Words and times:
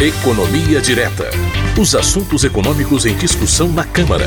Economia 0.00 0.80
Direta. 0.80 1.24
Os 1.76 1.92
assuntos 1.96 2.44
econômicos 2.44 3.04
em 3.04 3.16
discussão 3.16 3.72
na 3.72 3.84
Câmara. 3.84 4.26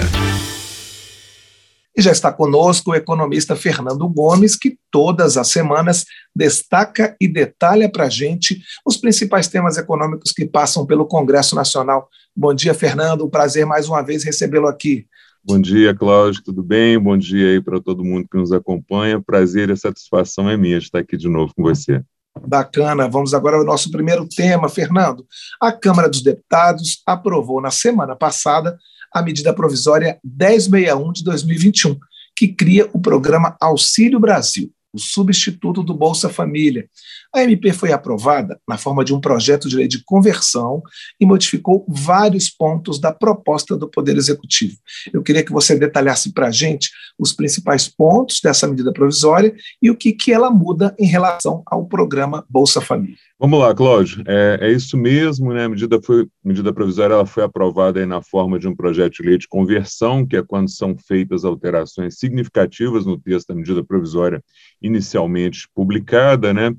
E 1.95 2.01
já 2.01 2.11
está 2.11 2.29
conosco 2.29 2.91
o 2.91 2.95
economista 2.95 3.55
Fernando 3.55 4.05
Gomes, 4.09 4.57
que 4.57 4.77
todas 4.91 5.37
as 5.37 5.47
semanas 5.47 6.05
destaca 6.35 7.15
e 7.21 7.25
detalha 7.25 7.89
para 7.89 8.07
a 8.07 8.09
gente 8.09 8.61
os 8.85 8.97
principais 8.97 9.47
temas 9.47 9.77
econômicos 9.77 10.33
que 10.33 10.45
passam 10.45 10.85
pelo 10.85 11.05
Congresso 11.05 11.55
Nacional. 11.55 12.09
Bom 12.35 12.53
dia, 12.53 12.73
Fernando. 12.73 13.23
Um 13.23 13.29
prazer 13.29 13.65
mais 13.65 13.87
uma 13.87 14.01
vez 14.01 14.25
recebê-lo 14.25 14.67
aqui. 14.67 15.07
Bom 15.41 15.57
dia, 15.57 15.95
Cláudio, 15.95 16.43
tudo 16.43 16.61
bem? 16.61 16.99
Bom 16.99 17.17
dia 17.17 17.47
aí 17.47 17.61
para 17.61 17.79
todo 17.79 18.03
mundo 18.03 18.27
que 18.29 18.37
nos 18.37 18.51
acompanha. 18.51 19.21
Prazer 19.21 19.69
e 19.69 19.77
satisfação 19.77 20.49
é 20.49 20.57
minha 20.57 20.79
de 20.79 20.87
estar 20.87 20.99
aqui 20.99 21.15
de 21.15 21.29
novo 21.29 21.53
com 21.55 21.63
você. 21.63 22.03
Bacana. 22.45 23.07
Vamos 23.07 23.33
agora 23.33 23.57
ao 23.57 23.65
nosso 23.65 23.91
primeiro 23.91 24.27
tema, 24.27 24.69
Fernando. 24.69 25.25
A 25.59 25.71
Câmara 25.71 26.09
dos 26.09 26.21
Deputados 26.21 27.01
aprovou 27.05 27.61
na 27.61 27.71
semana 27.71 28.15
passada 28.15 28.77
a 29.13 29.21
medida 29.21 29.53
provisória 29.53 30.19
1061 30.23 31.11
de 31.11 31.23
2021, 31.23 31.97
que 32.35 32.47
cria 32.47 32.89
o 32.93 32.99
programa 32.99 33.55
Auxílio 33.59 34.19
Brasil 34.19 34.71
o 34.93 34.99
substituto 34.99 35.83
do 35.83 35.93
Bolsa 35.93 36.29
Família. 36.29 36.87
A 37.33 37.43
MP 37.43 37.71
foi 37.71 37.91
aprovada 37.91 38.59
na 38.67 38.77
forma 38.77 39.05
de 39.05 39.13
um 39.13 39.21
projeto 39.21 39.69
de 39.69 39.75
lei 39.75 39.87
de 39.87 40.03
conversão 40.03 40.81
e 41.19 41.25
modificou 41.25 41.85
vários 41.87 42.49
pontos 42.49 42.99
da 42.99 43.13
proposta 43.13 43.77
do 43.77 43.89
Poder 43.89 44.17
Executivo. 44.17 44.75
Eu 45.13 45.23
queria 45.23 45.43
que 45.43 45.51
você 45.51 45.77
detalhasse 45.77 46.33
para 46.33 46.47
a 46.47 46.51
gente 46.51 46.89
os 47.17 47.31
principais 47.31 47.87
pontos 47.87 48.39
dessa 48.43 48.67
medida 48.67 48.91
provisória 48.91 49.55
e 49.81 49.89
o 49.89 49.95
que, 49.95 50.11
que 50.11 50.33
ela 50.33 50.51
muda 50.51 50.93
em 50.99 51.05
relação 51.05 51.63
ao 51.65 51.85
programa 51.85 52.45
Bolsa 52.49 52.81
Família. 52.81 53.15
Vamos 53.39 53.59
lá, 53.59 53.73
Cláudio. 53.73 54.23
É, 54.27 54.59
é 54.61 54.71
isso 54.71 54.97
mesmo, 54.97 55.51
né? 55.53 55.65
A 55.65 55.69
medida, 55.69 55.99
foi, 56.01 56.27
medida 56.43 56.73
provisória 56.73 57.13
ela 57.13 57.25
foi 57.25 57.43
aprovada 57.43 58.05
na 58.05 58.21
forma 58.21 58.57
de 58.57 58.67
um 58.67 58.75
projeto 58.75 59.21
de 59.21 59.23
lei 59.23 59.37
de 59.37 59.47
conversão, 59.47 60.25
que 60.25 60.35
é 60.35 60.43
quando 60.43 60.69
são 60.69 60.97
feitas 60.97 61.45
alterações 61.45 62.17
significativas 62.17 63.05
no 63.05 63.19
texto 63.19 63.49
da 63.49 63.55
medida 63.55 63.83
provisória 63.83 64.43
inicialmente 64.81 65.67
publicada, 65.73 66.53
né? 66.53 66.73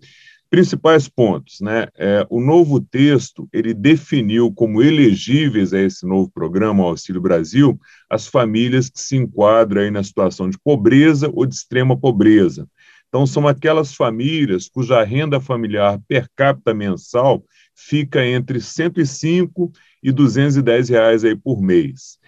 Principais 0.51 1.09
pontos, 1.09 1.61
né? 1.61 1.87
É, 1.97 2.27
o 2.29 2.39
novo 2.39 2.79
texto 2.81 3.49
ele 3.53 3.73
definiu 3.73 4.53
como 4.53 4.83
elegíveis 4.83 5.73
a 5.73 5.81
esse 5.81 6.07
novo 6.07 6.31
programa 6.31 6.85
Auxílio 6.85 7.23
Brasil 7.23 7.81
as 8.11 8.27
famílias 8.27 8.91
que 8.91 9.01
se 9.01 9.17
enquadram 9.17 9.81
aí 9.81 9.91
na 9.91 10.03
situação 10.03 10.51
de 10.51 10.59
pobreza 10.59 11.31
ou 11.33 11.47
de 11.47 11.55
extrema 11.55 11.99
pobreza. 11.99 12.69
Então, 13.13 13.27
são 13.27 13.47
aquelas 13.47 13.95
famílias 13.95 14.71
cuja 14.71 15.05
renda 15.05 15.39
familiar 15.39 16.01
per 16.09 16.31
capita 16.35 16.73
mensal 16.73 17.45
fica 17.77 18.25
entre 18.25 18.59
105 18.59 19.71
e 20.03 20.11
210 20.11 20.89
reais 20.89 21.23
aí 21.23 21.37
por 21.37 21.61
mês. 21.61 22.19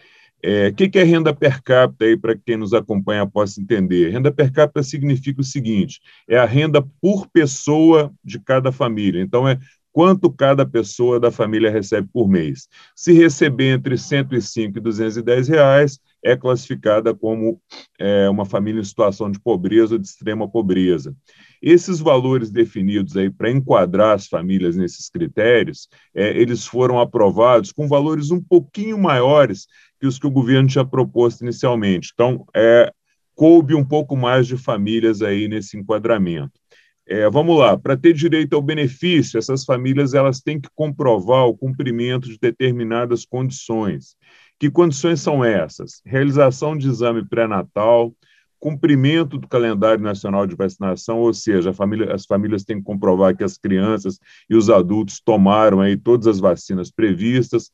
O 0.44 0.46
é, 0.46 0.70
que, 0.70 0.86
que 0.90 0.98
é 0.98 1.02
renda 1.02 1.34
per 1.34 1.62
capita 1.62 2.04
aí 2.04 2.18
para 2.18 2.36
quem 2.36 2.58
nos 2.58 2.74
acompanha 2.74 3.26
possa 3.26 3.62
entender? 3.62 4.10
Renda 4.10 4.30
per 4.30 4.52
capita 4.52 4.82
significa 4.82 5.40
o 5.40 5.44
seguinte: 5.44 6.00
é 6.28 6.36
a 6.36 6.44
renda 6.44 6.82
por 7.00 7.28
pessoa 7.28 8.12
de 8.22 8.38
cada 8.38 8.70
família. 8.70 9.22
Então, 9.22 9.48
é 9.48 9.58
quanto 9.94 10.28
cada 10.28 10.66
pessoa 10.66 11.20
da 11.20 11.30
família 11.30 11.70
recebe 11.70 12.08
por 12.12 12.28
mês. 12.28 12.68
Se 12.96 13.12
receber 13.12 13.74
entre 13.74 13.96
105 13.96 14.76
e 14.76 14.80
210 14.80 15.46
reais, 15.46 16.00
é 16.20 16.36
classificada 16.36 17.14
como 17.14 17.60
é, 17.96 18.28
uma 18.28 18.44
família 18.44 18.80
em 18.80 18.84
situação 18.84 19.30
de 19.30 19.38
pobreza 19.38 19.94
ou 19.94 19.98
de 20.00 20.08
extrema 20.08 20.50
pobreza. 20.50 21.14
Esses 21.62 22.00
valores 22.00 22.50
definidos 22.50 23.16
aí 23.16 23.30
para 23.30 23.52
enquadrar 23.52 24.16
as 24.16 24.26
famílias 24.26 24.74
nesses 24.74 25.08
critérios, 25.08 25.88
é, 26.12 26.36
eles 26.36 26.66
foram 26.66 26.98
aprovados 26.98 27.70
com 27.70 27.86
valores 27.86 28.32
um 28.32 28.42
pouquinho 28.42 28.98
maiores 28.98 29.68
que 30.00 30.08
os 30.08 30.18
que 30.18 30.26
o 30.26 30.30
governo 30.30 30.68
tinha 30.68 30.84
proposto 30.84 31.42
inicialmente. 31.42 32.10
Então, 32.12 32.44
é, 32.52 32.92
coube 33.32 33.76
um 33.76 33.84
pouco 33.84 34.16
mais 34.16 34.48
de 34.48 34.56
famílias 34.56 35.22
aí 35.22 35.46
nesse 35.46 35.78
enquadramento. 35.78 36.63
É, 37.06 37.28
vamos 37.28 37.58
lá, 37.58 37.76
para 37.76 37.96
ter 37.96 38.14
direito 38.14 38.54
ao 38.54 38.62
benefício, 38.62 39.38
essas 39.38 39.64
famílias 39.64 40.14
elas 40.14 40.40
têm 40.40 40.58
que 40.58 40.70
comprovar 40.74 41.46
o 41.46 41.56
cumprimento 41.56 42.28
de 42.28 42.38
determinadas 42.38 43.26
condições. 43.26 44.16
Que 44.58 44.70
condições 44.70 45.20
são 45.20 45.44
essas? 45.44 46.00
Realização 46.06 46.76
de 46.76 46.88
exame 46.88 47.26
pré-natal, 47.28 48.14
cumprimento 48.58 49.36
do 49.36 49.46
calendário 49.46 50.02
nacional 50.02 50.46
de 50.46 50.54
vacinação, 50.54 51.18
ou 51.18 51.34
seja, 51.34 51.72
família, 51.72 52.14
as 52.14 52.24
famílias 52.24 52.64
têm 52.64 52.78
que 52.78 52.84
comprovar 52.84 53.36
que 53.36 53.44
as 53.44 53.58
crianças 53.58 54.18
e 54.48 54.56
os 54.56 54.70
adultos 54.70 55.20
tomaram 55.20 55.80
aí 55.80 55.96
todas 55.96 56.26
as 56.26 56.40
vacinas 56.40 56.90
previstas, 56.90 57.70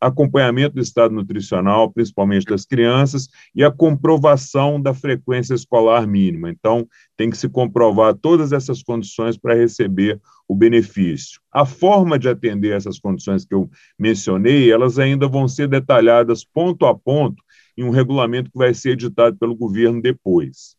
acompanhamento 0.00 0.74
do 0.74 0.80
estado 0.80 1.14
nutricional, 1.14 1.90
principalmente 1.90 2.46
das 2.46 2.64
crianças, 2.64 3.28
e 3.54 3.62
a 3.62 3.70
comprovação 3.70 4.80
da 4.80 4.94
frequência 4.94 5.54
escolar 5.54 6.06
mínima. 6.06 6.50
Então, 6.50 6.86
tem 7.16 7.30
que 7.30 7.36
se 7.36 7.48
comprovar 7.48 8.14
todas 8.14 8.52
essas 8.52 8.82
condições 8.82 9.36
para 9.36 9.54
receber 9.54 10.20
o 10.48 10.54
benefício. 10.54 11.40
A 11.52 11.64
forma 11.64 12.18
de 12.18 12.28
atender 12.28 12.76
essas 12.76 12.98
condições 12.98 13.44
que 13.44 13.54
eu 13.54 13.70
mencionei, 13.98 14.70
elas 14.70 14.98
ainda 14.98 15.26
vão 15.28 15.48
ser 15.48 15.68
detalhadas 15.68 16.44
ponto 16.44 16.86
a 16.86 16.94
ponto 16.94 17.42
em 17.76 17.84
um 17.84 17.90
regulamento 17.90 18.50
que 18.50 18.58
vai 18.58 18.74
ser 18.74 18.90
editado 18.90 19.36
pelo 19.36 19.54
governo 19.54 20.00
depois. 20.00 20.76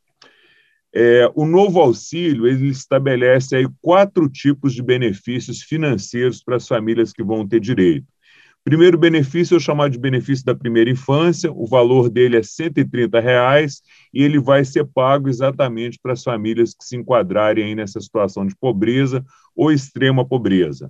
É, 0.93 1.29
o 1.35 1.45
novo 1.45 1.81
auxílio 1.81 2.47
ele 2.47 2.69
estabelece 2.69 3.55
aí 3.55 3.67
quatro 3.81 4.29
tipos 4.29 4.73
de 4.73 4.81
benefícios 4.81 5.61
financeiros 5.61 6.41
para 6.41 6.55
as 6.55 6.67
famílias 6.67 7.11
que 7.11 7.21
vão 7.21 7.45
ter 7.45 7.59
direito. 7.59 8.07
Primeiro 8.65 8.97
benefício 8.97 9.53
é 9.53 9.57
o 9.57 9.61
chamado 9.61 9.91
de 9.91 9.99
benefício 9.99 10.43
da 10.43 10.55
primeira 10.55 10.89
infância, 10.89 11.51
o 11.51 11.67
valor 11.67 12.09
dele 12.09 12.37
é 12.37 12.41
130 12.41 13.19
reais, 13.19 13.83
e 14.11 14.23
ele 14.23 14.39
vai 14.39 14.65
ser 14.65 14.85
pago 14.85 15.29
exatamente 15.29 15.99
para 16.01 16.13
as 16.13 16.23
famílias 16.23 16.73
que 16.73 16.83
se 16.83 16.95
enquadrarem 16.95 17.65
aí 17.65 17.75
nessa 17.75 18.01
situação 18.01 18.43
de 18.43 18.55
pobreza 18.55 19.23
ou 19.55 19.71
extrema 19.71 20.27
pobreza. 20.27 20.89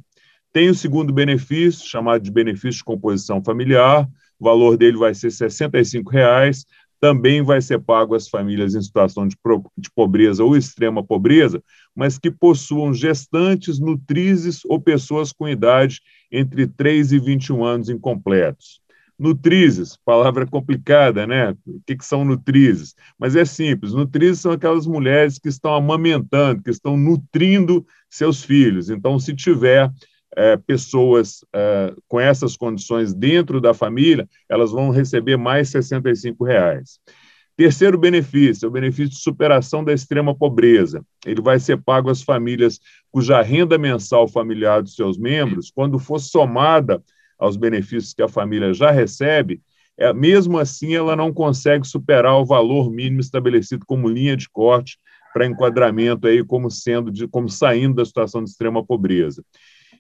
Tem 0.55 0.69
o 0.69 0.73
segundo 0.73 1.11
benefício, 1.11 1.85
chamado 1.85 2.23
de 2.23 2.31
benefício 2.31 2.77
de 2.77 2.83
composição 2.85 3.43
familiar, 3.43 4.07
o 4.39 4.45
valor 4.45 4.77
dele 4.77 4.95
vai 4.95 5.13
ser 5.13 5.29
65 5.29 6.09
reais, 6.09 6.65
também 6.97 7.41
vai 7.41 7.61
ser 7.61 7.77
pago 7.81 8.15
às 8.15 8.29
famílias 8.29 8.73
em 8.73 8.81
situação 8.81 9.27
de, 9.27 9.35
de 9.77 9.91
pobreza 9.91 10.45
ou 10.45 10.55
extrema 10.55 11.03
pobreza, 11.03 11.61
mas 11.93 12.17
que 12.17 12.31
possuam 12.31 12.93
gestantes, 12.93 13.81
nutrizes 13.81 14.61
ou 14.63 14.79
pessoas 14.79 15.33
com 15.33 15.45
idade 15.45 15.99
entre 16.31 16.65
3 16.65 17.11
e 17.11 17.19
21 17.19 17.65
anos 17.65 17.89
incompletos. 17.89 18.79
Nutrizes, 19.19 19.97
palavra 20.05 20.47
complicada, 20.47 21.27
né? 21.27 21.51
O 21.67 21.81
que, 21.85 21.97
que 21.97 22.05
são 22.05 22.23
nutrizes? 22.23 22.95
Mas 23.19 23.35
é 23.35 23.43
simples: 23.43 23.91
nutrizes 23.91 24.39
são 24.39 24.53
aquelas 24.53 24.87
mulheres 24.87 25.37
que 25.37 25.49
estão 25.49 25.75
amamentando, 25.75 26.63
que 26.63 26.69
estão 26.69 26.95
nutrindo 26.95 27.85
seus 28.09 28.41
filhos. 28.41 28.89
Então, 28.89 29.19
se 29.19 29.35
tiver 29.35 29.91
é, 30.35 30.57
pessoas 30.57 31.45
é, 31.53 31.93
com 32.07 32.19
essas 32.19 32.57
condições 32.57 33.13
dentro 33.13 33.61
da 33.61 33.73
família, 33.73 34.27
elas 34.49 34.71
vão 34.71 34.89
receber 34.89 35.37
mais 35.37 35.69
65 35.69 36.43
reais. 36.43 36.99
Terceiro 37.57 37.97
benefício 37.97 38.65
é 38.65 38.67
o 38.67 38.71
benefício 38.71 39.11
de 39.11 39.21
superação 39.21 39.81
da 39.81 39.93
extrema 39.93 40.35
pobreza. 40.35 41.05
Ele 41.25 41.41
vai 41.41 41.57
ser 41.57 41.81
pago 41.81 42.09
às 42.09 42.21
famílias 42.21 42.79
cuja 43.09 43.41
renda 43.41 43.77
mensal 43.77 44.27
familiar 44.27 44.83
dos 44.83 44.95
seus 44.95 45.17
membros, 45.17 45.71
quando 45.73 45.97
for 45.97 46.19
somada 46.19 47.01
aos 47.39 47.55
benefícios 47.55 48.13
que 48.13 48.21
a 48.21 48.27
família 48.27 48.73
já 48.73 48.91
recebe, 48.91 49.61
é, 49.97 50.11
mesmo 50.13 50.59
assim 50.59 50.95
ela 50.95 51.15
não 51.15 51.33
consegue 51.33 51.87
superar 51.87 52.35
o 52.35 52.45
valor 52.45 52.91
mínimo 52.91 53.21
estabelecido 53.21 53.85
como 53.85 54.09
linha 54.09 54.35
de 54.35 54.49
corte 54.49 54.97
para 55.33 55.45
enquadramento 55.45 56.27
aí 56.27 56.43
como 56.43 56.69
sendo 56.69 57.09
de, 57.09 57.27
como 57.27 57.49
saindo 57.49 57.95
da 57.95 58.05
situação 58.05 58.43
de 58.43 58.49
extrema 58.49 58.85
pobreza. 58.85 59.43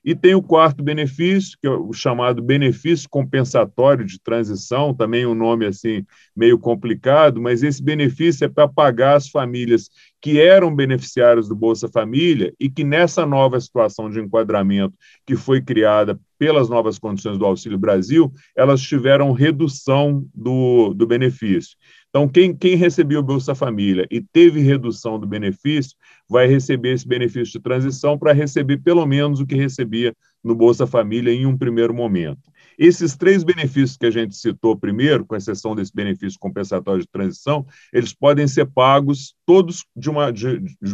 E 0.05 0.13
tem 0.13 0.35
o 0.35 0.43
quarto 0.43 0.83
benefício, 0.83 1.57
que 1.59 1.67
é 1.67 1.71
o 1.71 1.91
chamado 1.91 2.39
benefício 2.39 3.09
compensatório 3.09 4.05
de 4.05 4.19
transição, 4.19 4.93
também 4.93 5.25
um 5.25 5.33
nome 5.33 5.65
assim 5.65 6.05
meio 6.35 6.59
complicado, 6.59 7.41
mas 7.41 7.63
esse 7.63 7.81
benefício 7.81 8.45
é 8.45 8.47
para 8.47 8.67
pagar 8.67 9.15
as 9.15 9.27
famílias 9.27 9.89
que 10.21 10.39
eram 10.39 10.75
beneficiários 10.75 11.49
do 11.49 11.55
Bolsa 11.55 11.87
Família 11.87 12.53
e 12.59 12.69
que 12.69 12.83
nessa 12.83 13.25
nova 13.25 13.59
situação 13.59 14.07
de 14.07 14.19
enquadramento 14.19 14.93
que 15.25 15.35
foi 15.35 15.59
criada 15.59 16.19
pelas 16.37 16.69
novas 16.69 16.99
condições 16.99 17.39
do 17.39 17.45
Auxílio 17.45 17.77
Brasil, 17.77 18.31
elas 18.55 18.81
tiveram 18.81 19.31
redução 19.31 20.23
do, 20.35 20.93
do 20.93 21.07
benefício. 21.07 21.75
Então, 22.09 22.29
quem, 22.29 22.55
quem 22.55 22.75
recebeu 22.75 23.19
o 23.19 23.23
Bolsa 23.23 23.53
Família 23.53 24.07
e 24.09 24.21
teve 24.21 24.61
redução 24.61 25.19
do 25.19 25.27
benefício, 25.27 25.97
vai 26.29 26.47
receber 26.47 26.93
esse 26.93 27.07
benefício 27.07 27.53
de 27.53 27.59
transição 27.59 28.17
para 28.17 28.33
receber 28.33 28.77
pelo 28.77 29.05
menos 29.05 29.39
o 29.39 29.45
que 29.45 29.55
recebia 29.55 30.15
no 30.43 30.55
Bolsa 30.55 30.85
Família 30.85 31.33
em 31.33 31.45
um 31.45 31.57
primeiro 31.57 31.93
momento. 31.93 32.51
Esses 32.77 33.15
três 33.15 33.43
benefícios 33.43 33.97
que 33.97 34.05
a 34.05 34.11
gente 34.11 34.35
citou 34.35 34.77
primeiro, 34.77 35.25
com 35.25 35.35
exceção 35.35 35.75
desse 35.75 35.93
benefício 35.93 36.37
compensatório 36.39 37.01
de 37.01 37.07
transição, 37.07 37.65
eles 37.93 38.13
podem 38.13 38.47
ser 38.47 38.65
pagos 38.65 39.33
todos 39.45 39.85
de 39.95 40.09
uma 40.09 40.33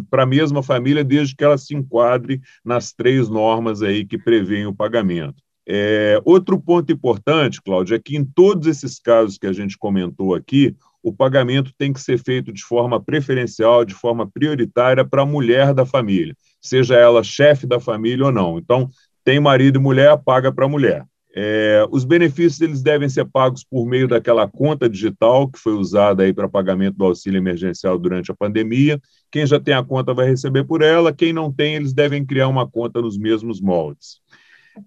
para 0.10 0.24
a 0.24 0.28
mesma 0.28 0.62
família, 0.62 1.04
desde 1.04 1.36
que 1.36 1.44
ela 1.44 1.58
se 1.58 1.76
enquadre 1.76 2.40
nas 2.64 2.94
três 2.94 3.28
normas 3.28 3.82
aí 3.82 4.06
que 4.06 4.18
prevêem 4.18 4.68
o 4.68 4.76
pagamento. 4.76 5.42
É, 5.68 6.20
outro 6.26 6.60
ponto 6.60 6.92
importante, 6.92 7.62
Cláudio, 7.62 7.96
é 7.96 8.00
que 8.00 8.18
em 8.18 8.26
todos 8.26 8.68
esses 8.68 9.00
casos 9.00 9.38
que 9.38 9.48
a 9.48 9.54
gente 9.54 9.78
comentou 9.78 10.34
aqui, 10.34 10.76
o 11.04 11.12
pagamento 11.14 11.72
tem 11.78 11.92
que 11.92 12.02
ser 12.02 12.18
feito 12.18 12.52
de 12.52 12.64
forma 12.64 13.02
preferencial, 13.02 13.84
de 13.84 13.94
forma 13.94 14.30
prioritária 14.30 15.04
para 15.04 15.24
a 15.24 15.26
mulher 15.26 15.74
da 15.74 15.86
família, 15.86 16.36
seja 16.62 16.96
ela 16.96 17.24
chefe 17.24 17.66
da 17.66 17.80
família 17.80 18.26
ou 18.26 18.32
não. 18.32 18.58
Então, 18.58 18.90
tem 19.24 19.40
marido 19.40 19.80
e 19.80 19.82
mulher, 19.82 20.18
paga 20.18 20.52
para 20.52 20.66
a 20.66 20.70
mulher. 20.70 21.06
É, 21.34 21.86
os 21.90 22.04
benefícios 22.04 22.60
eles 22.60 22.82
devem 22.82 23.08
ser 23.08 23.24
pagos 23.26 23.64
por 23.64 23.86
meio 23.86 24.06
daquela 24.06 24.50
conta 24.50 24.90
digital 24.90 25.48
que 25.50 25.58
foi 25.58 25.74
usada 25.74 26.24
aí 26.24 26.34
para 26.34 26.50
pagamento 26.50 26.98
do 26.98 27.06
auxílio 27.06 27.38
emergencial 27.38 27.98
durante 27.98 28.32
a 28.32 28.36
pandemia. 28.36 29.00
Quem 29.32 29.48
já 29.48 29.58
tem 29.58 29.74
a 29.74 29.84
conta 29.84 30.14
vai 30.14 30.28
receber 30.28 30.66
por 30.66 30.82
ela, 30.82 31.14
quem 31.14 31.32
não 31.32 31.52
tem, 31.52 31.76
eles 31.76 31.94
devem 31.94 32.26
criar 32.26 32.50
uma 32.50 32.70
conta 32.70 33.02
nos 33.02 33.18
mesmos 33.18 33.62
moldes. 33.62 34.20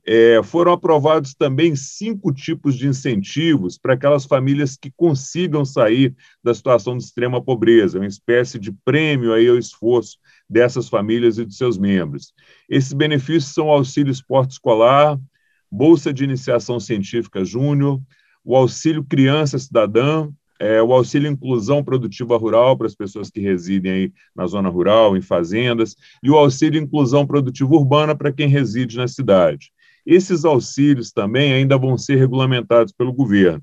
É, 0.07 0.43
foram 0.43 0.73
aprovados 0.73 1.35
também 1.35 1.77
cinco 1.77 2.33
tipos 2.33 2.75
de 2.75 2.89
incentivos 2.89 3.77
para 3.77 3.95
aquelas 3.95 4.25
famílias 4.25 4.77
que 4.77 4.91
consigam 4.97 5.65
sair 5.65 6.15
da 6.43 6.55
situação 6.55 6.97
de 6.97 7.05
extrema 7.05 7.43
pobreza, 7.43 7.99
uma 7.99 8.07
espécie 8.07 8.59
de 8.59 8.73
prêmio 8.85 9.33
aí 9.33 9.49
ao 9.49 9.59
esforço 9.59 10.19
dessas 10.49 10.89
famílias 10.89 11.39
e 11.39 11.45
de 11.45 11.55
seus 11.55 11.77
membros. 11.77 12.33
Esses 12.69 12.93
benefícios 12.93 13.53
são 13.53 13.69
auxílio 13.69 14.11
esporte 14.11 14.53
escolar, 14.53 15.19
Bolsa 15.71 16.13
de 16.13 16.25
Iniciação 16.25 16.79
Científica 16.79 17.45
Júnior, 17.45 18.01
o 18.45 18.57
Auxílio 18.57 19.03
Criança 19.03 19.59
Cidadã, 19.59 20.31
é, 20.61 20.81
o 20.83 20.93
Auxílio 20.93 21.31
Inclusão 21.31 21.83
Produtiva 21.83 22.37
Rural 22.37 22.77
para 22.77 22.87
as 22.87 22.95
pessoas 22.95 23.31
que 23.31 23.41
residem 23.41 23.93
aí 23.93 24.13
na 24.35 24.47
zona 24.47 24.69
rural, 24.69 25.17
em 25.17 25.23
fazendas, 25.23 25.97
e 26.23 26.31
o 26.31 26.37
Auxílio 26.37 26.81
Inclusão 26.81 27.27
Produtiva 27.27 27.75
Urbana 27.75 28.15
para 28.15 28.33
quem 28.33 28.49
reside 28.49 28.97
na 28.97 29.09
cidade. 29.09 29.73
Esses 30.07 30.45
auxílios 30.45 31.11
também 31.11 31.53
ainda 31.53 31.79
vão 31.79 31.97
ser 31.97 32.17
regulamentados 32.17 32.93
pelo 32.93 33.13
governo. 33.13 33.63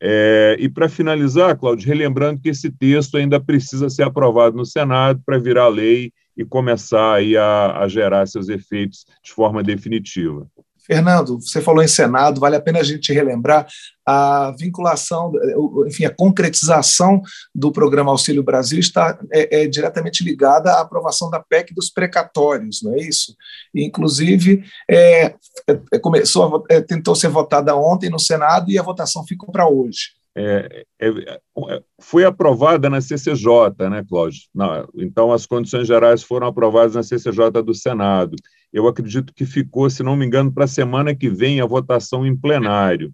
É, 0.00 0.56
e 0.60 0.68
para 0.68 0.88
finalizar, 0.88 1.56
Cláudio, 1.58 1.88
relembrando 1.88 2.40
que 2.40 2.48
esse 2.48 2.70
texto 2.70 3.16
ainda 3.16 3.40
precisa 3.40 3.90
ser 3.90 4.04
aprovado 4.04 4.56
no 4.56 4.64
Senado 4.64 5.20
para 5.24 5.38
virar 5.38 5.68
lei 5.68 6.12
e 6.36 6.44
começar 6.44 7.14
aí 7.14 7.36
a, 7.36 7.78
a 7.78 7.88
gerar 7.88 8.26
seus 8.26 8.48
efeitos 8.48 9.04
de 9.24 9.32
forma 9.32 9.60
definitiva. 9.60 10.46
Fernando, 10.88 11.38
você 11.38 11.60
falou 11.60 11.84
em 11.84 11.88
Senado, 11.88 12.40
vale 12.40 12.56
a 12.56 12.60
pena 12.60 12.80
a 12.80 12.82
gente 12.82 13.12
relembrar 13.12 13.66
a 14.06 14.52
vinculação, 14.58 15.30
enfim, 15.86 16.06
a 16.06 16.14
concretização 16.14 17.20
do 17.54 17.70
programa 17.70 18.10
Auxílio 18.10 18.42
Brasil 18.42 18.78
está 18.80 19.18
é, 19.30 19.64
é 19.64 19.66
diretamente 19.66 20.24
ligada 20.24 20.72
à 20.72 20.80
aprovação 20.80 21.28
da 21.28 21.40
PEC 21.40 21.74
dos 21.74 21.90
precatórios, 21.90 22.82
não 22.82 22.94
é 22.94 23.00
isso? 23.00 23.36
inclusive, 23.74 24.64
é, 24.90 25.34
é 25.92 25.98
começou, 26.00 26.64
é, 26.70 26.80
tentou 26.80 27.14
ser 27.14 27.28
votada 27.28 27.76
ontem 27.76 28.08
no 28.08 28.18
Senado 28.18 28.70
e 28.70 28.78
a 28.78 28.82
votação 28.82 29.26
ficou 29.26 29.52
para 29.52 29.68
hoje. 29.68 30.17
É, 30.36 30.84
é, 31.00 31.08
é, 31.08 31.82
foi 32.00 32.24
aprovada 32.24 32.88
na 32.88 33.00
CCJ, 33.00 33.88
né, 33.90 34.04
Cláudio? 34.08 34.42
então, 34.96 35.32
as 35.32 35.46
condições 35.46 35.86
gerais 35.88 36.22
foram 36.22 36.46
aprovadas 36.46 36.94
na 36.94 37.02
CCJ 37.02 37.62
do 37.64 37.74
Senado. 37.74 38.36
Eu 38.72 38.86
acredito 38.86 39.32
que 39.34 39.44
ficou, 39.44 39.88
se 39.90 40.02
não 40.02 40.16
me 40.16 40.26
engano, 40.26 40.52
para 40.52 40.64
a 40.64 40.68
semana 40.68 41.14
que 41.14 41.28
vem 41.28 41.60
a 41.60 41.66
votação 41.66 42.26
em 42.26 42.36
plenário. 42.36 43.12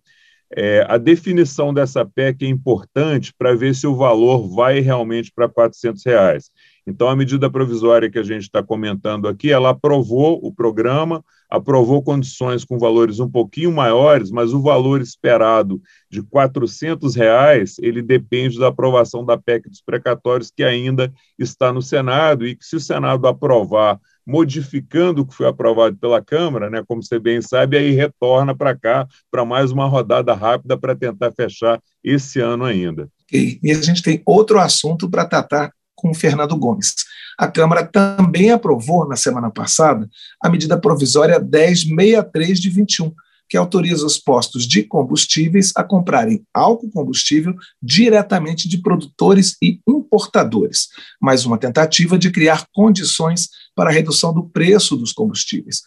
É, 0.57 0.85
a 0.89 0.99
definição 0.99 1.73
dessa 1.73 2.05
PEC 2.05 2.45
é 2.45 2.49
importante 2.49 3.33
para 3.37 3.57
ver 3.57 3.75
se 3.75 3.87
o 3.87 3.97
valor 3.97 4.49
vai 4.55 4.81
realmente 4.81 5.33
para 5.35 5.49
400 5.49 6.05
reais. 6.05 6.51
Então, 6.87 7.09
a 7.09 7.17
medida 7.17 7.51
provisória 7.51 8.11
que 8.11 8.19
a 8.19 8.23
gente 8.23 8.43
está 8.43 8.63
comentando 8.63 9.27
aqui, 9.27 9.51
ela 9.51 9.71
aprovou 9.71 10.39
o 10.43 10.53
programa, 10.53 11.25
aprovou 11.49 12.03
condições 12.03 12.65
com 12.65 12.79
valores 12.79 13.21
um 13.21 13.31
pouquinho 13.31 13.73
maiores, 13.73 14.31
mas 14.31 14.53
o 14.53 14.61
valor 14.61 15.01
esperado 15.01 15.81
de 16.11 16.23
400 16.23 17.15
reais, 17.15 17.77
ele 17.81 18.03
depende 18.03 18.59
da 18.59 18.69
aprovação 18.69 19.25
da 19.25 19.39
PEC 19.39 19.69
dos 19.69 19.81
precatórios, 19.81 20.51
que 20.55 20.63
ainda 20.63 21.13
está 21.39 21.73
no 21.73 21.81
Senado, 21.81 22.47
e 22.47 22.55
que 22.55 22.65
se 22.65 22.77
o 22.77 22.81
Senado 22.81 23.27
aprovar 23.27 23.99
modificando 24.27 25.23
o 25.23 25.27
que 25.27 25.35
foi 25.35 25.47
aprovado 25.47 25.97
pela 25.97 26.23
Câmara, 26.23 26.71
né, 26.71 26.83
como 26.87 27.03
você 27.03 27.19
bem 27.19 27.43
sabe, 27.43 27.77
aí 27.77 27.91
retorna 27.91 28.57
para 28.57 28.75
cá 28.75 29.07
para 29.31 29.45
mais 29.45 29.71
uma 29.71 29.87
rodada 29.87 30.33
rápida 30.35 30.79
para 30.79 30.95
tentar 30.95 31.31
fechar 31.33 31.81
esse 32.03 32.41
ano 32.41 32.65
ainda. 32.65 33.09
E 33.33 33.59
a 33.71 33.83
gente 33.83 34.03
tem 34.03 34.23
outro 34.25 34.59
assunto 34.59 35.11
para 35.11 35.27
tratar 35.27 35.73
com 35.95 36.11
o 36.11 36.15
Fernando 36.15 36.57
Gomes. 36.57 36.95
A 37.39 37.49
Câmara 37.49 37.85
também 37.85 38.51
aprovou, 38.51 39.09
na 39.09 39.17
semana 39.17 39.51
passada, 39.51 40.09
a 40.43 40.49
medida 40.49 40.79
provisória 40.79 41.39
1063 41.39 42.61
de 42.61 42.71
21, 42.71 43.13
que 43.49 43.57
autoriza 43.57 44.07
os 44.07 44.19
postos 44.19 44.67
de 44.67 44.83
combustíveis 44.83 45.73
a 45.77 45.85
comprarem 45.85 46.45
álcool 46.53 46.91
combustível 46.91 47.55
diretamente 47.83 48.69
de 48.69 48.79
produtores 48.79 49.57
e 49.63 49.81
importadores, 49.87 50.89
mais 51.21 51.45
uma 51.45 51.59
tentativa 51.59 52.19
de 52.19 52.31
criar 52.31 52.67
condições 52.73 53.49
para 53.75 53.91
a 53.91 53.93
redução 53.93 54.33
do 54.33 54.49
preço 54.49 54.97
dos 54.97 55.13
combustíveis. 55.13 55.83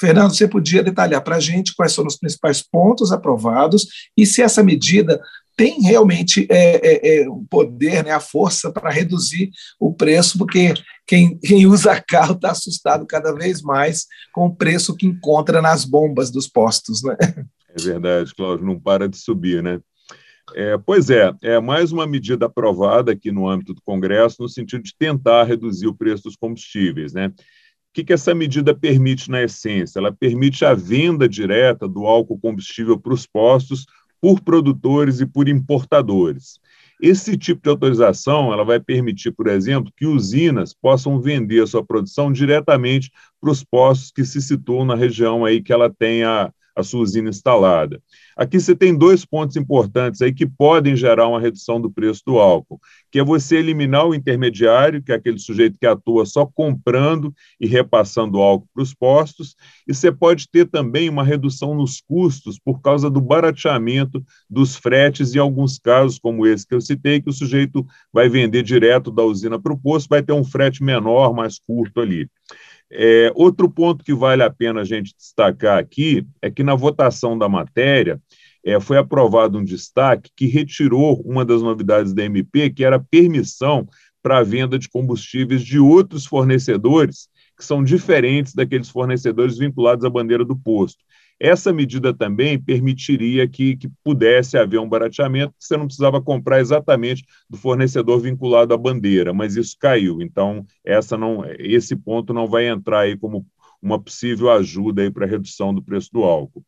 Fernando, 0.00 0.34
você 0.34 0.48
podia 0.48 0.82
detalhar 0.82 1.22
para 1.22 1.36
a 1.36 1.40
gente 1.40 1.74
quais 1.74 1.94
foram 1.94 2.08
os 2.08 2.16
principais 2.16 2.62
pontos 2.62 3.12
aprovados 3.12 3.86
e 4.16 4.26
se 4.26 4.42
essa 4.42 4.62
medida 4.62 5.20
tem 5.58 5.80
realmente 5.82 6.46
é, 6.48 6.76
é, 6.76 7.22
é, 7.22 7.28
o 7.28 7.44
poder, 7.50 8.04
né, 8.04 8.12
a 8.12 8.20
força 8.20 8.70
para 8.70 8.90
reduzir 8.90 9.50
o 9.80 9.92
preço, 9.92 10.38
porque 10.38 10.72
quem, 11.04 11.36
quem 11.40 11.66
usa 11.66 12.00
carro 12.00 12.34
está 12.34 12.52
assustado 12.52 13.04
cada 13.04 13.34
vez 13.34 13.60
mais 13.60 14.06
com 14.32 14.46
o 14.46 14.54
preço 14.54 14.94
que 14.94 15.04
encontra 15.04 15.60
nas 15.60 15.84
bombas 15.84 16.30
dos 16.30 16.46
postos. 16.46 17.02
Né? 17.02 17.16
É 17.76 17.82
verdade, 17.82 18.32
Cláudio, 18.36 18.64
não 18.64 18.78
para 18.78 19.08
de 19.08 19.18
subir, 19.18 19.60
né? 19.60 19.80
É, 20.54 20.78
pois 20.78 21.10
é, 21.10 21.32
é 21.42 21.60
mais 21.60 21.90
uma 21.90 22.06
medida 22.06 22.46
aprovada 22.46 23.10
aqui 23.10 23.32
no 23.32 23.48
âmbito 23.48 23.74
do 23.74 23.82
Congresso, 23.82 24.40
no 24.40 24.48
sentido 24.48 24.84
de 24.84 24.94
tentar 24.96 25.42
reduzir 25.42 25.88
o 25.88 25.94
preço 25.94 26.22
dos 26.22 26.36
combustíveis. 26.36 27.12
Né? 27.12 27.26
O 27.26 27.32
que, 27.92 28.04
que 28.04 28.12
essa 28.12 28.32
medida 28.32 28.72
permite, 28.72 29.28
na 29.28 29.42
essência? 29.42 29.98
Ela 29.98 30.12
permite 30.12 30.64
a 30.64 30.72
venda 30.72 31.28
direta 31.28 31.88
do 31.88 32.06
álcool 32.06 32.38
combustível 32.38 32.98
para 32.98 33.12
os 33.12 33.26
postos 33.26 33.84
por 34.20 34.40
produtores 34.40 35.20
e 35.20 35.26
por 35.26 35.48
importadores. 35.48 36.60
Esse 37.00 37.36
tipo 37.36 37.62
de 37.62 37.70
autorização 37.70 38.52
ela 38.52 38.64
vai 38.64 38.80
permitir, 38.80 39.30
por 39.30 39.46
exemplo, 39.46 39.92
que 39.96 40.04
usinas 40.04 40.74
possam 40.74 41.20
vender 41.20 41.62
a 41.62 41.66
sua 41.66 41.84
produção 41.84 42.32
diretamente 42.32 43.12
para 43.40 43.50
os 43.50 43.62
postos 43.62 44.10
que 44.10 44.24
se 44.24 44.42
situam 44.42 44.84
na 44.84 44.96
região 44.96 45.44
aí 45.44 45.62
que 45.62 45.72
ela 45.72 45.88
tenha 45.88 46.52
a 46.78 46.82
sua 46.84 47.00
usina 47.00 47.28
instalada. 47.28 48.00
Aqui 48.36 48.60
você 48.60 48.74
tem 48.74 48.96
dois 48.96 49.24
pontos 49.24 49.56
importantes 49.56 50.22
aí 50.22 50.32
que 50.32 50.46
podem 50.46 50.94
gerar 50.94 51.26
uma 51.26 51.40
redução 51.40 51.80
do 51.80 51.90
preço 51.90 52.22
do 52.24 52.38
álcool, 52.38 52.80
que 53.10 53.18
é 53.18 53.24
você 53.24 53.56
eliminar 53.56 54.06
o 54.06 54.14
intermediário, 54.14 55.02
que 55.02 55.10
é 55.10 55.16
aquele 55.16 55.40
sujeito 55.40 55.76
que 55.76 55.86
atua 55.86 56.24
só 56.24 56.46
comprando 56.46 57.34
e 57.60 57.66
repassando 57.66 58.38
álcool 58.38 58.68
para 58.72 58.82
os 58.82 58.94
postos, 58.94 59.56
e 59.88 59.92
você 59.92 60.12
pode 60.12 60.48
ter 60.48 60.66
também 60.66 61.08
uma 61.08 61.24
redução 61.24 61.74
nos 61.74 62.00
custos 62.00 62.60
por 62.60 62.80
causa 62.80 63.10
do 63.10 63.20
barateamento 63.20 64.22
dos 64.48 64.76
fretes, 64.76 65.34
em 65.34 65.38
alguns 65.40 65.78
casos, 65.78 66.16
como 66.16 66.46
esse 66.46 66.66
que 66.66 66.76
eu 66.76 66.80
citei, 66.80 67.20
que 67.20 67.30
o 67.30 67.32
sujeito 67.32 67.84
vai 68.12 68.28
vender 68.28 68.62
direto 68.62 69.10
da 69.10 69.24
usina 69.24 69.60
para 69.60 69.72
o 69.72 69.78
posto, 69.78 70.08
vai 70.08 70.22
ter 70.22 70.32
um 70.32 70.44
frete 70.44 70.82
menor, 70.84 71.34
mais 71.34 71.58
curto 71.58 72.00
ali. 72.00 72.28
É, 72.90 73.30
outro 73.34 73.68
ponto 73.70 74.02
que 74.02 74.14
vale 74.14 74.42
a 74.42 74.50
pena 74.50 74.80
a 74.80 74.84
gente 74.84 75.14
destacar 75.16 75.78
aqui 75.78 76.26
é 76.40 76.50
que 76.50 76.62
na 76.62 76.74
votação 76.74 77.36
da 77.36 77.48
matéria 77.48 78.20
é, 78.64 78.80
foi 78.80 78.96
aprovado 78.96 79.58
um 79.58 79.64
destaque 79.64 80.30
que 80.34 80.46
retirou 80.46 81.20
uma 81.24 81.44
das 81.44 81.62
novidades 81.62 82.12
da 82.12 82.24
MP, 82.24 82.70
que 82.70 82.84
era 82.84 82.96
a 82.96 83.00
permissão 83.00 83.86
para 84.22 84.38
a 84.38 84.42
venda 84.42 84.78
de 84.78 84.88
combustíveis 84.88 85.62
de 85.62 85.78
outros 85.78 86.26
fornecedores 86.26 87.28
que 87.56 87.64
são 87.64 87.82
diferentes 87.82 88.54
daqueles 88.54 88.88
fornecedores 88.88 89.58
vinculados 89.58 90.04
à 90.04 90.10
bandeira 90.10 90.44
do 90.44 90.56
posto. 90.56 91.02
Essa 91.40 91.72
medida 91.72 92.12
também 92.12 92.60
permitiria 92.60 93.48
que, 93.48 93.76
que 93.76 93.88
pudesse 94.02 94.58
haver 94.58 94.80
um 94.80 94.88
barateamento, 94.88 95.54
que 95.58 95.64
você 95.64 95.76
não 95.76 95.86
precisava 95.86 96.20
comprar 96.20 96.60
exatamente 96.60 97.24
do 97.48 97.56
fornecedor 97.56 98.20
vinculado 98.20 98.74
à 98.74 98.76
bandeira, 98.76 99.32
mas 99.32 99.56
isso 99.56 99.76
caiu. 99.78 100.20
Então, 100.20 100.66
essa 100.84 101.16
não, 101.16 101.44
esse 101.58 101.94
ponto 101.94 102.32
não 102.34 102.48
vai 102.48 102.66
entrar 102.66 103.00
aí 103.00 103.16
como 103.16 103.46
uma 103.80 104.00
possível 104.00 104.50
ajuda 104.50 105.08
para 105.12 105.24
a 105.24 105.28
redução 105.28 105.72
do 105.72 105.82
preço 105.82 106.10
do 106.12 106.24
álcool. 106.24 106.64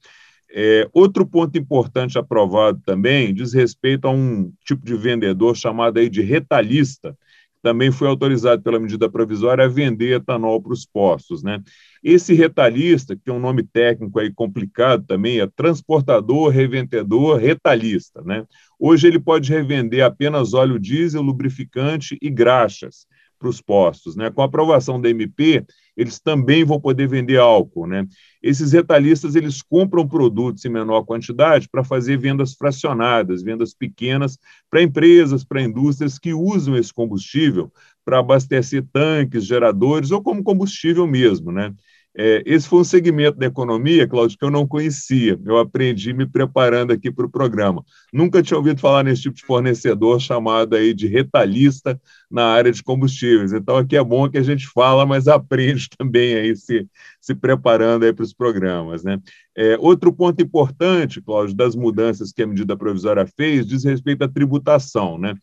É, 0.53 0.89
outro 0.93 1.25
ponto 1.25 1.57
importante 1.57 2.19
aprovado 2.19 2.81
também 2.85 3.33
diz 3.33 3.53
respeito 3.53 4.07
a 4.07 4.11
um 4.11 4.53
tipo 4.65 4.85
de 4.85 4.97
vendedor 4.97 5.57
chamado 5.57 5.99
aí 5.99 6.09
de 6.09 6.23
retalhista, 6.23 7.17
também 7.63 7.91
foi 7.91 8.09
autorizado 8.09 8.63
pela 8.63 8.79
medida 8.81 9.11
provisória 9.11 9.65
a 9.65 9.69
vender 9.69 10.17
etanol 10.17 10.61
para 10.63 10.73
os 10.73 10.87
postos. 10.87 11.43
Né? 11.43 11.63
Esse 12.03 12.35
retalhista, 12.35 13.15
que 13.15 13.23
tem 13.23 13.35
um 13.35 13.41
nome 13.41 13.63
técnico 13.63 14.19
aí 14.19 14.33
complicado 14.33 15.05
também, 15.07 15.41
é 15.41 15.47
transportador, 15.47 16.51
revendedor, 16.51 17.39
retalhista. 17.39 18.23
Né? 18.23 18.45
Hoje 18.79 19.07
ele 19.07 19.19
pode 19.19 19.51
revender 19.51 20.05
apenas 20.05 20.55
óleo 20.55 20.79
diesel, 20.79 21.23
lubrificante 21.23 22.17
e 22.21 22.31
graxas 22.31 23.07
para 23.41 23.49
os 23.49 23.61
postos. 23.61 24.15
Né? 24.15 24.31
Com 24.31 24.43
a 24.43 24.45
aprovação 24.45 25.01
da 25.01 25.09
MP, 25.09 25.65
eles 25.97 26.21
também 26.21 26.63
vão 26.63 26.79
poder 26.79 27.09
vender 27.09 27.39
álcool. 27.39 27.87
Né? 27.87 28.07
Esses 28.43 28.73
retalhistas 28.73 29.35
eles 29.35 29.63
compram 29.63 30.07
produtos 30.07 30.65
em 30.65 30.69
menor 30.69 31.03
quantidade 31.05 31.69
para 31.69 31.83
fazer 31.83 32.19
vendas 32.19 32.55
fracionadas, 32.55 33.43
vendas 33.43 33.75
pequenas 33.75 34.39
para 34.71 34.83
empresas, 34.83 35.43
para 35.43 35.63
indústrias 35.63 36.19
que 36.19 36.35
usam 36.35 36.77
esse 36.77 36.93
combustível 36.93 37.73
para 38.05 38.19
abastecer 38.19 38.85
tanques, 38.93 39.47
geradores 39.47 40.11
ou 40.11 40.23
como 40.23 40.45
combustível 40.45 41.07
mesmo. 41.07 41.51
Né? 41.51 41.75
É, 42.17 42.43
esse 42.45 42.69
foi 42.69 42.81
um 42.81 42.85
segmento 42.85 43.39
da 43.39 43.47
economia, 43.47 44.07
Cláudio, 44.07 44.37
que 44.37 44.45
eu 44.45 44.51
não 44.51 44.67
conhecia. 44.67 45.39
Eu 45.45 45.59
aprendi 45.59 46.13
me 46.13 46.27
preparando 46.27 46.93
aqui 46.93 47.11
para 47.11 47.25
o 47.25 47.31
programa. 47.31 47.85
Nunca 48.13 48.43
tinha 48.43 48.59
ouvido 48.59 48.81
falar 48.81 49.05
nesse 49.05 49.23
tipo 49.23 49.37
de 49.37 49.45
fornecedor 49.45 50.21
chamado 50.21 50.75
aí 50.75 50.93
de 50.93 51.07
retalhista 51.07 52.01
na 52.31 52.47
área 52.47 52.73
de 52.73 52.83
combustíveis. 52.83 53.53
Então, 53.53 53.77
aqui 53.77 53.97
é 53.97 54.03
bom 54.03 54.29
que 54.29 54.39
a 54.39 54.43
gente 54.43 54.67
fala, 54.67 55.07
mas 55.07 55.27
aprende 55.29 55.89
também 55.97 56.35
aí 56.35 56.57
se, 56.57 56.89
se 57.21 57.35
preparando 57.35 58.05
aí 58.05 58.13
para 58.13 58.23
os 58.23 58.33
programas. 58.33 59.05
Né? 59.05 59.21
É, 59.57 59.77
outro 59.79 60.13
ponto 60.13 60.43
importante, 60.43 61.21
Cláudio, 61.21 61.55
das 61.55 61.77
mudanças 61.77 62.33
que 62.33 62.43
a 62.43 62.47
medida 62.47 62.77
provisória 62.77 63.27
fez, 63.37 63.67
diz 63.67 63.85
respeito 63.85 64.25
à 64.25 64.29
tributação. 64.29 65.19
Né? 65.19 65.35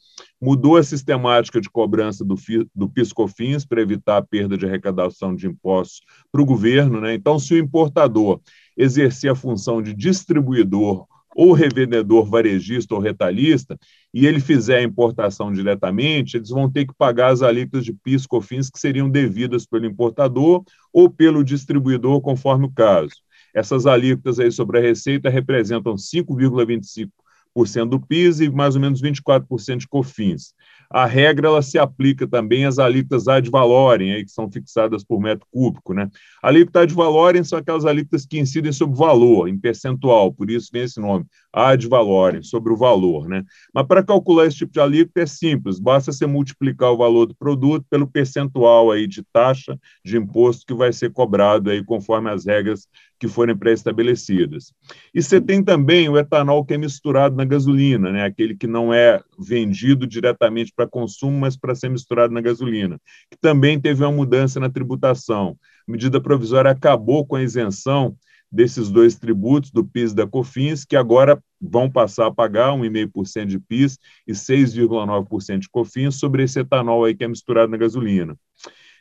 Mudou 0.41 0.77
a 0.77 0.83
sistemática 0.83 1.61
de 1.61 1.69
cobrança 1.69 2.25
do, 2.25 2.35
do 2.73 2.89
PIS-COFINS 2.89 3.65
para 3.65 3.81
evitar 3.81 4.17
a 4.17 4.21
perda 4.23 4.57
de 4.57 4.65
arrecadação 4.65 5.35
de 5.35 5.47
impostos 5.47 6.01
para 6.31 6.41
o 6.41 6.45
governo. 6.45 6.99
Né? 6.99 7.13
Então, 7.13 7.37
se 7.37 7.53
o 7.53 7.57
importador 7.57 8.41
exercer 8.75 9.31
a 9.31 9.35
função 9.35 9.81
de 9.81 9.93
distribuidor 9.93 11.07
ou 11.37 11.53
revendedor 11.53 12.25
varejista 12.25 12.95
ou 12.95 12.99
retalhista, 12.99 13.77
e 14.11 14.25
ele 14.25 14.39
fizer 14.39 14.79
a 14.79 14.83
importação 14.83 15.53
diretamente, 15.53 16.35
eles 16.35 16.49
vão 16.49 16.67
ter 16.67 16.87
que 16.87 16.95
pagar 16.97 17.31
as 17.31 17.43
alíquotas 17.43 17.85
de 17.85 17.93
PIS, 17.93 18.25
COFINS 18.25 18.71
que 18.71 18.79
seriam 18.79 19.07
devidas 19.07 19.63
pelo 19.63 19.85
importador 19.85 20.63
ou 20.91 21.07
pelo 21.11 21.43
distribuidor, 21.43 22.21
conforme 22.21 22.65
o 22.65 22.71
caso. 22.71 23.13
Essas 23.53 23.85
alíquotas 23.85 24.39
aí 24.39 24.51
sobre 24.51 24.79
a 24.79 24.81
receita 24.81 25.29
representam 25.29 25.93
5,25% 25.93 27.87
do 27.87 27.99
PIS 27.99 28.39
e 28.39 28.49
mais 28.49 28.73
ou 28.73 28.81
menos 28.81 28.99
24% 28.99 29.77
de 29.77 29.87
COFINS. 29.87 30.55
A 30.89 31.05
regra 31.05 31.47
ela 31.47 31.61
se 31.61 31.77
aplica 31.77 32.27
também 32.27 32.65
às 32.65 32.79
alíquotas 32.79 33.27
ad 33.27 33.49
valorem, 33.49 34.13
aí, 34.13 34.23
que 34.23 34.31
são 34.31 34.49
fixadas 34.49 35.03
por 35.03 35.19
metro 35.19 35.45
cúbico. 35.51 35.93
Né? 35.93 36.09
Alíquota 36.41 36.81
ad 36.81 36.93
valorem 36.93 37.43
são 37.43 37.59
aquelas 37.59 37.85
alíquotas 37.85 38.25
que 38.25 38.39
incidem 38.39 38.71
sobre 38.71 38.95
o 38.95 38.97
valor, 38.97 39.47
em 39.47 39.57
percentual, 39.57 40.31
por 40.31 40.49
isso 40.49 40.69
vem 40.71 40.83
esse 40.83 40.99
nome, 40.99 41.25
ad 41.51 41.87
valorem, 41.87 42.41
sobre 42.41 42.71
o 42.71 42.77
valor. 42.77 43.27
Né? 43.27 43.43
Mas 43.73 43.85
para 43.85 44.03
calcular 44.03 44.45
esse 44.45 44.57
tipo 44.57 44.71
de 44.71 44.79
alíquota 44.79 45.21
é 45.21 45.25
simples, 45.25 45.79
basta 45.79 46.11
você 46.11 46.25
multiplicar 46.25 46.91
o 46.91 46.97
valor 46.97 47.25
do 47.25 47.35
produto 47.35 47.85
pelo 47.89 48.07
percentual 48.07 48.91
aí 48.91 49.07
de 49.07 49.23
taxa 49.33 49.77
de 50.03 50.17
imposto 50.17 50.65
que 50.65 50.73
vai 50.73 50.93
ser 50.93 51.11
cobrado 51.11 51.69
aí 51.69 51.83
conforme 51.83 52.29
as 52.29 52.45
regras 52.45 52.87
que 53.19 53.27
forem 53.27 53.57
pré-estabelecidas. 53.57 54.73
E 55.13 55.21
você 55.21 55.41
tem 55.41 55.63
também 55.63 56.07
o 56.07 56.17
etanol 56.17 56.63
que 56.63 56.73
é 56.73 56.77
misturado 56.77 57.35
na 57.35 57.45
gasolina, 57.45 58.11
né? 58.11 58.23
aquele 58.23 58.55
que 58.55 58.67
não 58.67 58.93
é 58.93 59.21
vendido 59.39 60.05
diretamente 60.05 60.71
para 60.75 60.87
consumo, 60.87 61.37
mas 61.39 61.57
para 61.57 61.75
ser 61.75 61.89
misturado 61.89 62.33
na 62.33 62.41
gasolina, 62.41 62.99
que 63.29 63.37
também 63.39 63.79
teve 63.79 64.03
uma 64.03 64.11
mudança 64.11 64.59
na 64.59 64.69
tributação. 64.69 65.57
A 65.87 65.91
medida 65.91 66.21
provisória 66.21 66.69
acabou 66.69 67.25
com 67.25 67.35
a 67.35 67.43
isenção 67.43 68.15
desses 68.51 68.89
dois 68.89 69.15
tributos, 69.15 69.71
do 69.71 69.85
PIS 69.85 70.11
e 70.11 70.15
da 70.15 70.25
COFINS, 70.25 70.85
que 70.85 70.95
agora 70.95 71.41
vão 71.59 71.89
passar 71.89 72.27
a 72.27 72.33
pagar 72.33 72.71
1,5% 72.71 73.45
de 73.45 73.59
PIS 73.59 73.97
e 74.25 74.31
6,9% 74.31 75.59
de 75.59 75.69
COFINS 75.69 76.15
sobre 76.15 76.43
esse 76.43 76.59
etanol 76.59 77.03
aí 77.03 77.15
que 77.15 77.23
é 77.23 77.27
misturado 77.27 77.69
na 77.69 77.77
gasolina. 77.77 78.37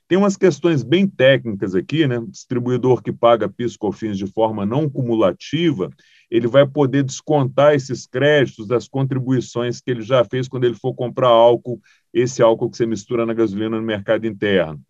Tem 0.08 0.16
umas 0.16 0.36
questões 0.36 0.84
bem 0.84 1.08
técnicas 1.08 1.74
aqui, 1.74 2.06
né? 2.06 2.22
Distribuidor 2.28 3.02
que 3.02 3.12
paga 3.12 3.48
PIS 3.48 3.76
COFINS 3.76 4.16
de 4.16 4.26
forma 4.26 4.64
não 4.64 4.88
cumulativa, 4.88 5.90
ele 6.30 6.46
vai 6.46 6.66
poder 6.66 7.02
descontar 7.02 7.74
esses 7.74 8.06
créditos 8.06 8.68
das 8.68 8.86
contribuições 8.86 9.80
que 9.80 9.90
ele 9.90 10.02
já 10.02 10.24
fez 10.24 10.48
quando 10.48 10.64
ele 10.64 10.74
for 10.74 10.94
comprar 10.94 11.28
álcool, 11.28 11.80
esse 12.14 12.40
álcool 12.40 12.70
que 12.70 12.76
você 12.76 12.86
mistura 12.86 13.26
na 13.26 13.34
gasolina 13.34 13.76
no 13.76 13.82
mercado 13.82 14.26
interno. 14.26 14.80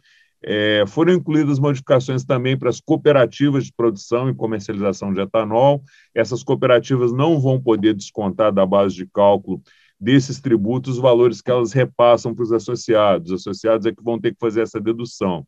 É, 0.42 0.84
foram 0.86 1.14
incluídas 1.14 1.58
modificações 1.58 2.24
também 2.24 2.56
para 2.56 2.68
as 2.68 2.78
cooperativas 2.78 3.64
de 3.64 3.72
produção 3.72 4.28
e 4.28 4.34
comercialização 4.34 5.12
de 5.12 5.20
etanol. 5.20 5.82
Essas 6.14 6.42
cooperativas 6.42 7.12
não 7.12 7.40
vão 7.40 7.60
poder 7.60 7.94
descontar 7.94 8.52
da 8.52 8.64
base 8.66 8.94
de 8.94 9.06
cálculo 9.06 9.62
desses 9.98 10.40
tributos 10.40 10.96
os 10.96 11.02
valores 11.02 11.40
que 11.40 11.50
elas 11.50 11.72
repassam 11.72 12.34
para 12.34 12.42
os 12.42 12.52
associados. 12.52 13.30
Os 13.30 13.40
associados 13.40 13.86
é 13.86 13.92
que 13.92 14.02
vão 14.02 14.20
ter 14.20 14.32
que 14.32 14.40
fazer 14.40 14.62
essa 14.62 14.80
dedução. 14.80 15.46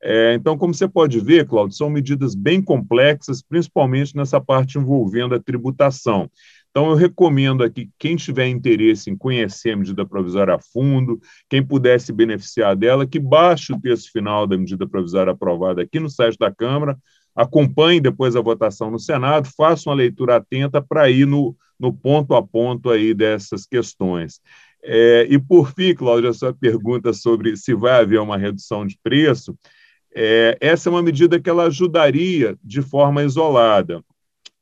É, 0.00 0.34
então, 0.34 0.56
como 0.56 0.72
você 0.72 0.86
pode 0.86 1.18
ver, 1.18 1.46
Claudio, 1.46 1.76
são 1.76 1.90
medidas 1.90 2.34
bem 2.34 2.62
complexas, 2.62 3.42
principalmente 3.42 4.16
nessa 4.16 4.40
parte 4.40 4.78
envolvendo 4.78 5.34
a 5.34 5.40
tributação. 5.40 6.30
Então, 6.70 6.90
eu 6.90 6.94
recomendo 6.94 7.64
aqui, 7.64 7.90
quem 7.98 8.14
tiver 8.14 8.46
interesse 8.46 9.10
em 9.10 9.16
conhecer 9.16 9.72
a 9.72 9.76
medida 9.76 10.06
provisória 10.06 10.54
a 10.54 10.60
fundo, 10.60 11.18
quem 11.48 11.64
puder 11.64 12.00
se 12.00 12.12
beneficiar 12.12 12.76
dela, 12.76 13.06
que 13.06 13.18
baixe 13.18 13.72
o 13.72 13.80
texto 13.80 14.12
final 14.12 14.46
da 14.46 14.56
medida 14.56 14.86
provisória 14.86 15.32
aprovada 15.32 15.82
aqui 15.82 15.98
no 15.98 16.08
site 16.08 16.38
da 16.38 16.54
Câmara, 16.54 16.96
acompanhe 17.34 18.00
depois 18.00 18.36
a 18.36 18.40
votação 18.40 18.90
no 18.90 18.98
Senado, 18.98 19.48
faça 19.56 19.88
uma 19.88 19.96
leitura 19.96 20.36
atenta 20.36 20.80
para 20.80 21.10
ir 21.10 21.26
no, 21.26 21.56
no 21.78 21.92
ponto 21.92 22.34
a 22.34 22.42
ponto 22.42 22.90
aí 22.90 23.14
dessas 23.14 23.66
questões. 23.66 24.40
É, 24.82 25.26
e, 25.28 25.38
por 25.38 25.72
fim, 25.72 25.94
Cláudia, 25.94 26.30
a 26.30 26.34
sua 26.34 26.52
pergunta 26.52 27.12
sobre 27.12 27.56
se 27.56 27.74
vai 27.74 28.00
haver 28.00 28.20
uma 28.20 28.36
redução 28.36 28.86
de 28.86 28.98
preço, 29.02 29.56
é, 30.14 30.56
essa 30.60 30.88
é 30.88 30.90
uma 30.90 31.02
medida 31.02 31.40
que 31.40 31.50
ela 31.50 31.64
ajudaria 31.64 32.56
de 32.62 32.82
forma 32.82 33.22
isolada. 33.22 34.02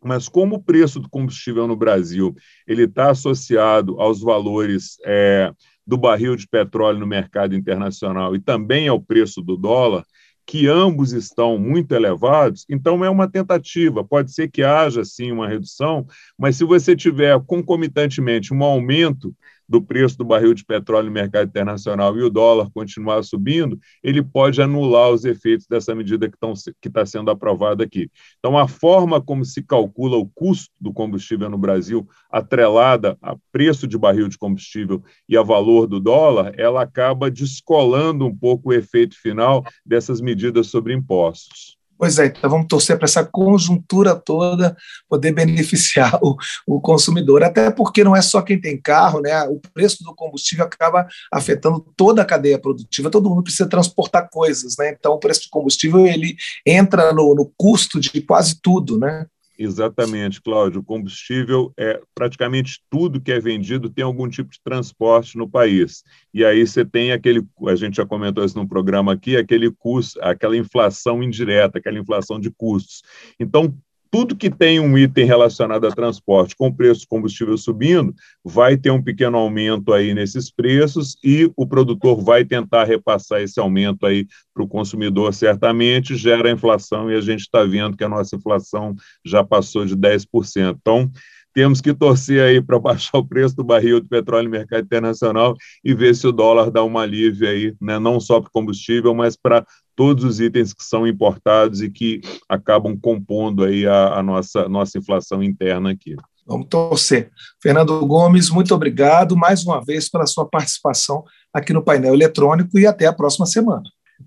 Mas 0.02 0.28
como 0.28 0.56
o 0.56 0.62
preço 0.62 1.00
do 1.00 1.08
combustível 1.08 1.66
no 1.66 1.76
Brasil 1.76 2.34
ele 2.66 2.84
está 2.84 3.10
associado 3.10 4.00
aos 4.00 4.20
valores 4.20 4.98
é, 5.04 5.50
do 5.86 5.96
barril 5.96 6.36
de 6.36 6.46
petróleo 6.46 6.98
no 6.98 7.06
mercado 7.06 7.54
internacional 7.54 8.34
e 8.34 8.40
também 8.40 8.88
ao 8.88 9.00
preço 9.00 9.40
do 9.40 9.56
dólar, 9.56 10.04
que 10.46 10.68
ambos 10.68 11.12
estão 11.12 11.58
muito 11.58 11.92
elevados, 11.92 12.64
então 12.68 13.04
é 13.04 13.10
uma 13.10 13.28
tentativa. 13.28 14.04
Pode 14.04 14.32
ser 14.32 14.48
que 14.48 14.62
haja 14.62 15.04
sim 15.04 15.32
uma 15.32 15.48
redução, 15.48 16.06
mas 16.38 16.56
se 16.56 16.64
você 16.64 16.94
tiver 16.94 17.38
concomitantemente 17.46 18.54
um 18.54 18.62
aumento 18.62 19.34
do 19.68 19.82
preço 19.82 20.16
do 20.18 20.24
barril 20.24 20.54
de 20.54 20.64
petróleo 20.64 21.06
no 21.06 21.12
mercado 21.12 21.48
internacional 21.48 22.16
e 22.16 22.22
o 22.22 22.30
dólar 22.30 22.70
continuar 22.70 23.22
subindo, 23.22 23.78
ele 24.02 24.22
pode 24.22 24.62
anular 24.62 25.10
os 25.10 25.24
efeitos 25.24 25.66
dessa 25.66 25.94
medida 25.94 26.28
que 26.28 26.88
está 26.88 27.04
sendo 27.04 27.30
aprovada 27.30 27.84
aqui. 27.84 28.10
Então, 28.38 28.56
a 28.56 28.68
forma 28.68 29.20
como 29.20 29.44
se 29.44 29.62
calcula 29.62 30.16
o 30.16 30.28
custo 30.28 30.72
do 30.80 30.92
combustível 30.92 31.50
no 31.50 31.58
Brasil, 31.58 32.08
atrelada 32.30 33.16
a 33.20 33.36
preço 33.50 33.86
de 33.86 33.98
barril 33.98 34.28
de 34.28 34.38
combustível 34.38 35.02
e 35.28 35.36
a 35.36 35.42
valor 35.42 35.86
do 35.86 35.98
dólar, 35.98 36.52
ela 36.56 36.82
acaba 36.82 37.30
descolando 37.30 38.26
um 38.26 38.36
pouco 38.36 38.70
o 38.70 38.72
efeito 38.72 39.16
final 39.20 39.64
dessas 39.84 40.20
medidas 40.20 40.68
sobre 40.68 40.94
impostos. 40.94 41.76
Pois 41.98 42.18
é, 42.18 42.26
então 42.26 42.50
vamos 42.50 42.66
torcer 42.68 42.96
para 42.98 43.06
essa 43.06 43.24
conjuntura 43.24 44.14
toda 44.14 44.76
poder 45.08 45.32
beneficiar 45.32 46.18
o, 46.22 46.36
o, 46.66 46.80
consumidor, 46.80 47.42
até 47.42 47.70
porque 47.70 48.04
não 48.04 48.14
é 48.14 48.20
só 48.20 48.42
quem 48.42 48.60
tem 48.60 48.80
carro, 48.80 49.20
né? 49.20 49.42
O 49.44 49.58
preço 49.72 50.04
do 50.04 50.14
combustível 50.14 50.64
acaba 50.64 51.06
afetando 51.32 51.80
toda 51.96 52.20
a 52.20 52.24
cadeia 52.24 52.58
produtiva, 52.58 53.10
todo 53.10 53.30
mundo 53.30 53.42
precisa 53.42 53.68
transportar 53.68 54.28
coisas, 54.30 54.74
né? 54.78 54.90
Então 54.90 55.12
o 55.12 55.18
preço 55.18 55.44
do 55.44 55.50
combustível 55.50 56.06
ele 56.06 56.36
entra 56.66 57.12
no, 57.12 57.34
no 57.34 57.50
custo 57.56 57.98
de 57.98 58.20
quase 58.20 58.60
tudo, 58.60 58.98
né? 58.98 59.26
Exatamente, 59.58 60.40
Cláudio. 60.42 60.80
O 60.80 60.84
combustível 60.84 61.72
é 61.78 62.00
praticamente 62.14 62.82
tudo 62.90 63.20
que 63.20 63.32
é 63.32 63.40
vendido 63.40 63.88
tem 63.88 64.04
algum 64.04 64.28
tipo 64.28 64.50
de 64.50 64.60
transporte 64.62 65.38
no 65.38 65.48
país. 65.48 66.04
E 66.32 66.44
aí 66.44 66.66
você 66.66 66.84
tem 66.84 67.12
aquele, 67.12 67.42
a 67.66 67.74
gente 67.74 67.96
já 67.96 68.04
comentou 68.04 68.44
isso 68.44 68.58
no 68.58 68.68
programa 68.68 69.12
aqui, 69.12 69.36
aquele 69.36 69.70
custo, 69.70 70.20
aquela 70.22 70.56
inflação 70.56 71.22
indireta, 71.22 71.78
aquela 71.78 71.98
inflação 71.98 72.38
de 72.38 72.50
custos. 72.50 73.02
Então, 73.40 73.74
tudo 74.10 74.36
que 74.36 74.50
tem 74.50 74.80
um 74.80 74.96
item 74.96 75.24
relacionado 75.24 75.86
a 75.86 75.90
transporte 75.90 76.54
com 76.56 76.68
o 76.68 76.74
preço 76.74 77.02
do 77.02 77.08
combustível 77.08 77.56
subindo, 77.56 78.14
vai 78.44 78.76
ter 78.76 78.90
um 78.90 79.02
pequeno 79.02 79.36
aumento 79.36 79.92
aí 79.92 80.14
nesses 80.14 80.50
preços 80.50 81.16
e 81.22 81.50
o 81.56 81.66
produtor 81.66 82.22
vai 82.22 82.44
tentar 82.44 82.84
repassar 82.84 83.40
esse 83.40 83.58
aumento 83.60 84.06
aí 84.06 84.26
para 84.54 84.62
o 84.64 84.68
consumidor, 84.68 85.34
certamente, 85.34 86.16
gera 86.16 86.50
inflação 86.50 87.10
e 87.10 87.14
a 87.14 87.20
gente 87.20 87.40
está 87.40 87.62
vendo 87.64 87.96
que 87.96 88.04
a 88.04 88.08
nossa 88.08 88.36
inflação 88.36 88.94
já 89.24 89.44
passou 89.44 89.84
de 89.84 89.96
10%. 89.96 90.76
Então, 90.80 91.10
temos 91.56 91.80
que 91.80 91.94
torcer 91.94 92.42
aí 92.42 92.60
para 92.60 92.78
baixar 92.78 93.16
o 93.16 93.24
preço 93.26 93.56
do 93.56 93.64
barril 93.64 93.98
do 93.98 94.06
petróleo 94.06 94.44
no 94.44 94.50
mercado 94.50 94.84
internacional 94.84 95.56
e 95.82 95.94
ver 95.94 96.14
se 96.14 96.26
o 96.26 96.32
dólar 96.32 96.70
dá 96.70 96.84
uma 96.84 97.00
alívio 97.00 97.48
aí, 97.48 97.74
né? 97.80 97.98
não 97.98 98.20
só 98.20 98.38
para 98.42 98.48
o 98.48 98.52
combustível, 98.52 99.14
mas 99.14 99.36
para 99.36 99.66
todos 99.96 100.22
os 100.22 100.38
itens 100.38 100.74
que 100.74 100.84
são 100.84 101.06
importados 101.06 101.80
e 101.80 101.88
que 101.88 102.20
acabam 102.46 102.94
compondo 102.94 103.64
aí 103.64 103.86
a, 103.86 104.18
a 104.18 104.22
nossa, 104.22 104.68
nossa 104.68 104.98
inflação 104.98 105.42
interna 105.42 105.92
aqui. 105.92 106.14
Vamos 106.46 106.66
torcer. 106.68 107.30
Fernando 107.62 108.04
Gomes, 108.04 108.50
muito 108.50 108.74
obrigado 108.74 109.34
mais 109.34 109.64
uma 109.64 109.82
vez 109.82 110.10
pela 110.10 110.26
sua 110.26 110.46
participação 110.46 111.24
aqui 111.54 111.72
no 111.72 111.82
painel 111.82 112.12
eletrônico 112.12 112.78
e 112.78 112.86
até 112.86 113.06
a 113.06 113.14
próxima 113.14 113.46
semana. 113.46 113.84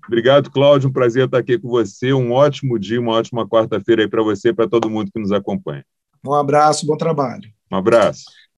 Obrigado, 0.07 0.49
Cláudio. 0.49 0.89
Um 0.89 0.93
prazer 0.93 1.25
estar 1.25 1.37
aqui 1.37 1.59
com 1.59 1.69
você. 1.69 2.11
Um 2.11 2.31
ótimo 2.31 2.79
dia, 2.79 2.99
uma 2.99 3.13
ótima 3.13 3.47
quarta-feira 3.47 4.01
aí 4.01 4.09
para 4.09 4.23
você 4.23 4.49
e 4.49 4.53
para 4.53 4.67
todo 4.67 4.89
mundo 4.89 5.11
que 5.13 5.19
nos 5.19 5.31
acompanha. 5.31 5.85
Um 6.25 6.33
abraço, 6.33 6.85
bom 6.85 6.97
trabalho. 6.97 7.51
Um 7.71 7.77
abraço. 7.77 8.38